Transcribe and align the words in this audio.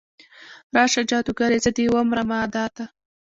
راشه 0.75 1.01
جادوګرې، 1.09 1.57
زه 1.65 1.71
دې 1.77 1.85
ومرمه 1.91 2.37
ادا 2.45 2.65
ته 2.75 2.85